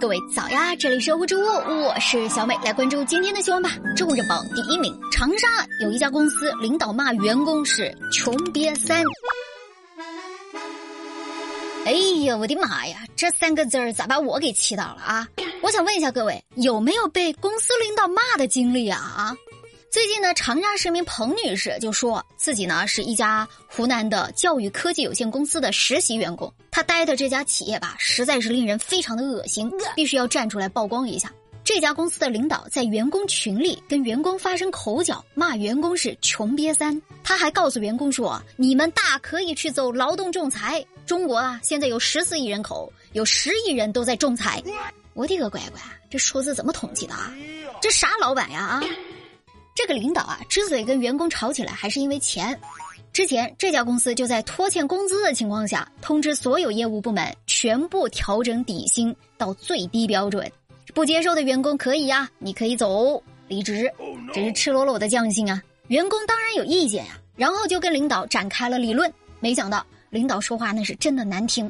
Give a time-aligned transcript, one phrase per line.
[0.00, 3.76] 各位早呀，这里是物之屋，我是小美，来关注今天的新闻吧。
[3.94, 5.46] 周日榜第一名，长沙
[5.82, 9.04] 有一家公司领导骂员工是“穷瘪三”。
[11.84, 11.92] 哎
[12.24, 15.28] 呀，我的妈呀，这三个字儿咋把我给气到了啊？
[15.60, 18.98] 我想问一下各位，有没有被公司领导骂的经历啊？
[18.98, 19.36] 啊？
[19.90, 31.32] 最近呢，长沙市民彭女士就说自己呢是一家湖南的教育科技有限公司的实习员工，她待的这家企业吧，实在是令人非常的恶心， 必须要站出来曝光一下。
[31.64, 37.02] 这家公司的领导在员工群里跟员工发生口角，骂员工是“穷瘪三”。
[37.24, 44.62] 他还告诉员工说：“你们大可以去走劳动仲裁，中国啊现在有十四亿人口，有十亿人都在仲裁。”
[45.14, 47.34] 我的个乖乖，这数字怎么统计的啊？
[47.82, 48.82] 这啥老板呀啊？
[49.74, 52.58] 这个领导啊，之所以跟员工吵起来，还是因为钱。
[53.12, 60.50] 之前这家公司就在拖欠工资的情况下，通知所有业务部门全部调整底薪到最低标准，
[60.94, 63.90] 不接受的员工可以呀，你可以走离职，
[64.32, 65.60] 这是赤裸裸的降薪啊！
[65.88, 69.12] 员工当然有意见呀，然后就跟领导展开了理论。
[69.40, 71.68] 没想到领导说话那是真的难听，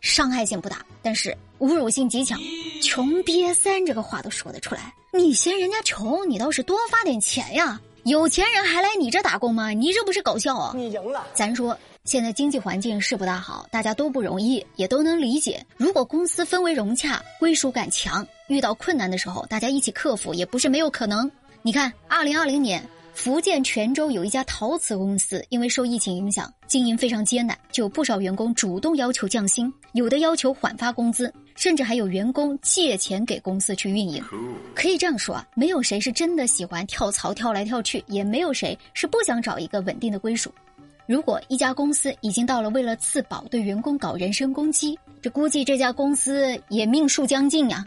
[0.00, 2.38] 伤害性不大，但是侮辱性极强
[2.80, 4.92] ，“穷瘪三”这个话都说得出来。
[5.12, 7.80] 你嫌人家穷，你倒是多发点钱呀！
[8.04, 9.70] 有钱人还来你这打工吗？
[9.70, 10.72] 你这不是搞笑啊！
[10.76, 11.26] 你赢了。
[11.34, 15.64] 咱说现在经济环境是不大好，大家都不容易，也都能理解。
[15.76, 21.30] 如果公司氛围融洽，归属感强，遇到困难的时候，大家一起克服，也不是没有可能。
[21.62, 22.82] 你看，二零二零年。
[23.12, 34.22] 福建泉州有一家陶瓷公司，因为受疫情影响，经营非常艰难，就有不少员工主动要求降薪，有的要求缓发工资，甚至还有员工借钱给公司去运营。
[34.74, 40.52] 可以这样说啊，没有谁是真的喜欢跳槽跳来跳去，也没有谁是不想找一个稳定的归属。
[41.06, 47.84] 如果一家公司已经到了为了自保对员工搞人身攻击，这估计这家公司也命数将尽呀。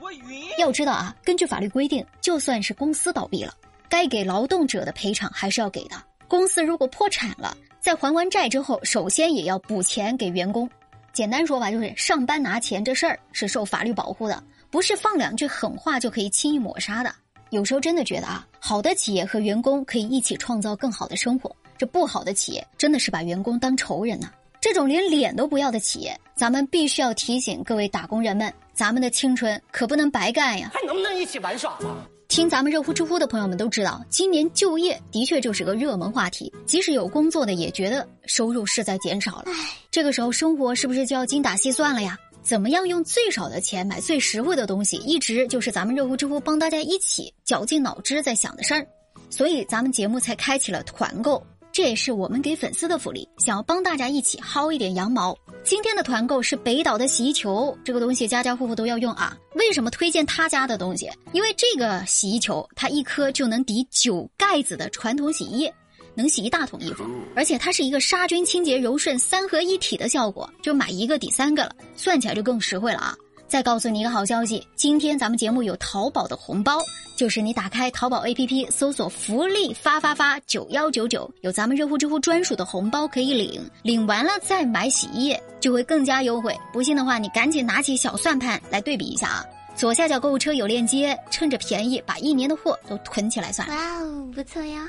[0.58, 3.54] 要知道啊，根据法律规定，就算是公司倒闭了。
[3.90, 5.96] 该给劳动者的赔偿还是要给的。
[6.28, 10.70] 公司如果破产了，在还完债之后，首先也要补钱给员工。
[11.20, 14.42] 简单说吧，就是上班拿钱这事儿是受法律保护的，
[14.72, 17.14] 不是放两句狠话就可以轻易抹杀的。
[17.50, 24.32] 有时候真的觉得啊，好的企业和员工可以一起创造更好的生活，这不好的企业真的是把员工当仇人呐。
[24.62, 30.72] 这种连脸都不要的企业，咱们必须要提醒各位打工人们，咱们的青春可不能白干呀！
[30.74, 32.10] 还能不能一起玩耍了？
[32.30, 36.54] 听咱们热乎知乎的朋友们都知道，今年就业的确就是个热门话题。
[36.64, 39.46] 即使有工作的，也觉得收入是在减少了。
[39.90, 42.16] 这个时候生活是不是就要精打细算了呀？
[42.44, 48.88] 怎么样用最少的钱买最实惠的东西，一直就是咱们热乎知乎帮大家一起绞尽脑汁在想的事儿。
[49.32, 51.44] 所以咱们节目才开启了团购。
[51.80, 55.34] 这也是我们给粉丝的福利，想要帮大家一起薅一点羊毛。
[55.64, 59.38] 今天的团购是北岛的洗衣球，这个东西家家户户都要用啊。
[59.56, 61.10] 为什么推荐他家的东西？
[61.32, 65.74] 因为这个洗衣球它一颗就能抵九盖子的传统洗衣液，
[66.14, 73.16] 能洗一大桶衣服，而且它是一个杀菌、清洁、柔顺三合一体的效果，就买一个抵三个了，算起来就更实惠了啊。
[73.50, 76.78] 再告诉你一个好消息，今天咱们节目有淘宝的红包，
[77.18, 86.56] 就是你打开淘宝 APP 搜索“福利发发发九幺九九”，有咱们热乎知乎专属的红包可以领，领完了再买洗衣液就会更加优惠。
[86.72, 89.44] 不信的话，你赶紧拿起小算盘来对比一下啊！
[89.76, 93.74] 左下角购物车有链接，趁着便宜把一年的货都囤起来算了。
[93.74, 94.88] 哇哦，不错呀！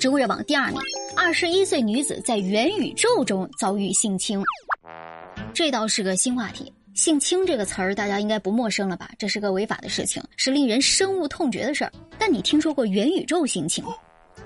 [0.00, 0.80] 植物热榜第二名，
[1.16, 4.42] 二十一岁女子在元宇宙中遭遇性侵，
[5.54, 6.72] 这倒是个新话题。
[6.94, 9.10] 性侵这个词儿，大家应该不陌生了吧？
[9.18, 11.92] 这是个违法的事情，是令人深恶痛绝的事儿。
[12.18, 13.82] 但你听说过元宇宙性侵？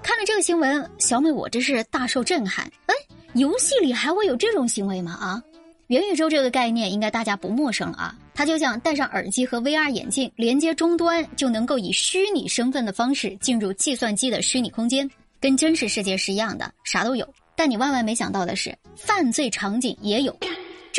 [0.03, 2.65] 看了这个新闻，小美我真是大受震撼。
[2.87, 2.95] 哎，
[3.35, 5.13] 游戏里还会有这种行为吗？
[5.13, 5.43] 啊，
[5.89, 8.17] 元宇宙这个概念应该大家不陌生了啊。
[8.33, 17.27] 它就像戴上耳机和 VR 眼镜，连接终端就能够以虚拟身份的方式进入计算机的虚拟空间，跟真实世界是一样的，啥都有。
[17.57, 20.37] 但你万万没想到的是，犯罪场景也有。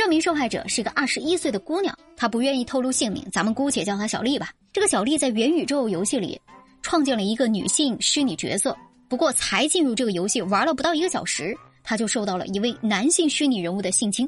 [0.07, 4.51] 这名受害者是一个二十一岁的姑娘，她不愿意透露姓名，咱们姑且叫她小丽吧。
[4.71, 6.39] 这个小丽在元宇宙游戏里
[6.81, 8.73] 创建了一个女性虚拟角色，
[9.09, 14.25] 不过才进入这个游戏玩了不到一个小时，她就受到了一位男性虚拟人物的性侵。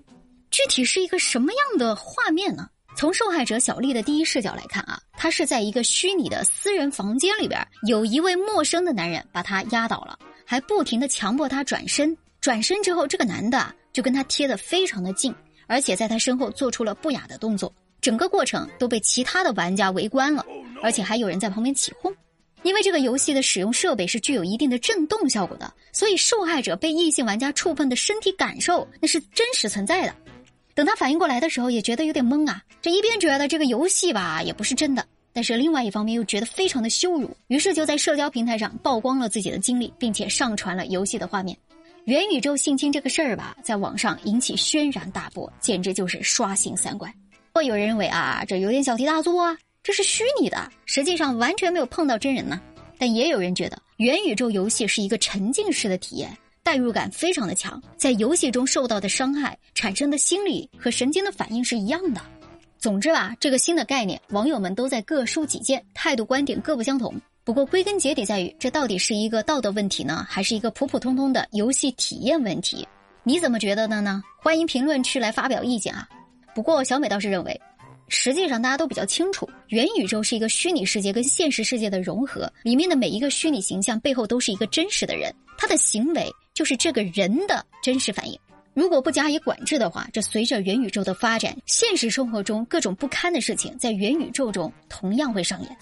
[0.52, 2.68] 具体是一个什么样的画面呢？
[2.98, 12.14] 从受害者小丽的第一视角来看啊，她是在一个虚拟的私人房间里边，有一位陌生的男人把她压倒了，还不停的强迫她转身。
[12.42, 15.34] 转身之后，这个男的就跟她贴的非常的近。
[15.70, 17.72] 而且在他身后做出了不雅的动作，
[18.02, 20.44] 整个过程都被其他的玩家围观了，
[20.82, 22.14] 而且还有人在旁边起哄。
[22.64, 30.14] 因为这个游戏的使用设备是具有一定的震动效果的，所以受害者被异性玩家触碰的身体感受那是真实存在的。
[30.74, 32.62] 等他反应过来的时候，也觉得有点懵啊。
[32.82, 41.58] 这一边觉得这个游戏吧也不是真的，但是另外一方面又觉得非常的羞辱，于是就在社交平台上曝光了自己的经历，并且上传了游戏的画面。
[42.06, 47.14] 元宇宙性侵这个事儿吧，在网上引起轩然大波，简直就是刷新三观。
[47.54, 52.60] 会有人认为啊，这有点小题大做啊，这是虚拟的，实际上完全没有碰到真人呢。
[52.98, 56.36] 但也有人觉得元宇宙游戏是一个沉浸式的体验。
[56.62, 62.22] 代入感非常的强，在游戏中受到的伤害产生的心理和神经的反应是一样的。
[62.78, 67.14] 总之吧，这个新的概念，网友们都在各抒己见，态度观点各不相同。
[67.50, 72.88] 不过归根结底在于，这到底是一个道德问题呢，还是一个普普通通的游戏体验问题？
[73.24, 74.22] 你怎么觉得的呢？
[74.40, 76.08] 欢迎评论区来发表意见啊！
[76.54, 77.60] 不过小美倒是认为，
[78.08, 86.32] 实际上大家都比较清楚，元宇宙是一个虚拟世界跟现实世界的融合，里面的每一个虚拟形象背后都是一个真实的人，他的行为。
[86.54, 88.40] 就是这个人的真实反应，
[88.76, 95.78] 如果不加以管制的话，这随着元宇宙的发展，现实生活中各种不堪的事情在元宇宙中同样会上演，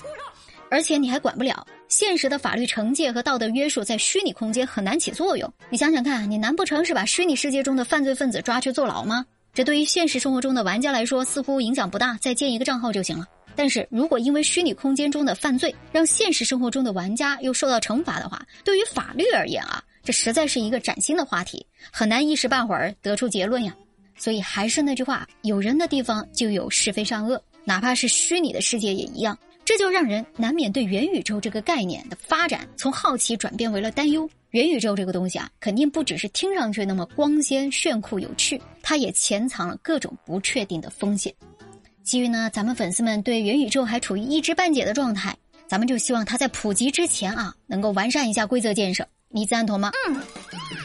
[0.70, 1.66] 而且你还管不了。
[1.88, 5.52] 现实的法律惩戒和道德约束在虚拟空间很难起作用。
[5.70, 9.26] 你想想看，你难不成是把虚拟世界中的犯罪分子抓去坐牢吗？
[9.54, 13.26] 这对于现实生活中的玩家来说似乎影响不大，再建一个账号就行了。
[13.56, 19.82] 但是如果因为虚拟空间中的犯罪让现实生活中的玩家又受到惩罚的话，对于法律而言啊。
[20.04, 23.76] 这实在是一个崭新的话题，很难一时半会儿得出结论呀。
[24.16, 29.38] 所以还是那句话，有人的地方就有是非善恶，哪怕是虚拟的世界也一样。
[29.68, 34.28] 这就让人难免对元宇宙这个概念的发展从好奇转变为了担忧。
[34.52, 41.34] 元宇宙这个东西啊，肯定不只是听上去那么光鲜炫酷有趣，它也潜藏了各种不确定的风险。
[42.02, 45.36] 基于呢，咱们粉丝们对元宇宙还处于一知半解的状态，
[45.68, 49.06] 咱们就希望它在普及之前啊，能够完善一下规则建设。
[49.28, 49.92] 你赞同吗？
[50.08, 50.16] 嗯，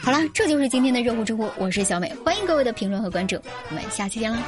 [0.01, 3.37] 好了，这就是今天的热乎知乎，我是小美，欢迎各位的评论和关注，
[3.69, 4.43] 我们下期见啦。